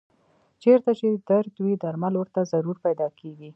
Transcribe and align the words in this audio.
چېرته 0.63 0.91
چې 0.99 1.07
درد 1.29 1.53
وي 1.63 1.73
درمل 1.83 2.13
ورته 2.17 2.39
ضرور 2.51 2.77
پیدا 2.85 3.07
کېږي. 3.19 3.49